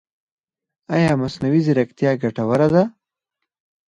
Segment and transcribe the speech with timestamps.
[0.95, 2.83] ایا مصنوعي ځیرکتیا ګټوره ده؟